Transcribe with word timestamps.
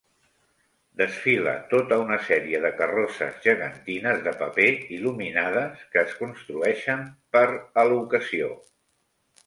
Desfila 1.01 1.53
tota 1.73 1.99
una 2.05 2.17
sèrie 2.29 2.61
de 2.63 2.71
carrosses 2.79 3.37
gegantines 3.45 4.25
de 4.31 4.35
paper 4.41 4.67
il·luminades 4.99 5.87
que 5.93 6.05
es 6.07 6.19
construeixen 6.25 7.09
per 7.37 7.49
a 7.85 7.89
l'ocasió. 7.93 8.55